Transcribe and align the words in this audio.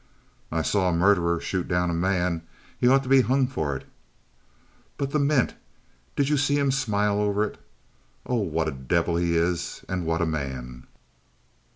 "I 0.51 0.63
saw 0.63 0.89
a 0.89 0.93
murderer 0.93 1.39
shoot 1.39 1.67
down 1.67 1.91
a 1.91 1.93
man; 1.93 2.41
he 2.75 2.87
ought 2.87 3.03
to 3.03 3.07
be 3.07 3.21
hung 3.21 3.45
for 3.45 3.75
it!" 3.75 3.85
"But 4.97 5.11
the 5.11 5.19
mint! 5.19 5.53
Did 6.15 6.27
you 6.27 6.37
see 6.37 6.57
him 6.57 6.71
smile 6.71 7.19
over 7.19 7.43
it? 7.43 7.59
Oh, 8.25 8.37
what 8.41 8.67
a 8.67 8.71
devil 8.71 9.17
he 9.17 9.37
is; 9.37 9.85
and 9.87 10.03
what 10.07 10.19
a 10.23 10.25
man!" 10.25 10.87